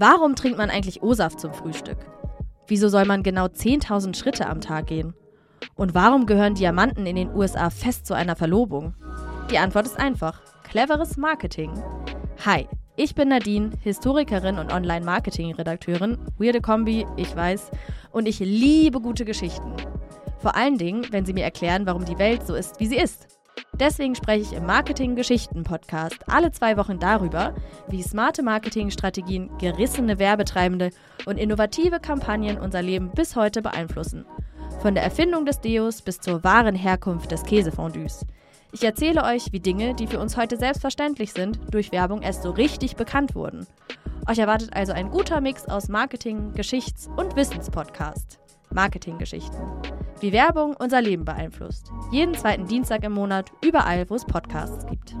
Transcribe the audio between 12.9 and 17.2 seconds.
ich bin Nadine, Historikerin und Online-Marketing-Redakteurin. Weirde Kombi,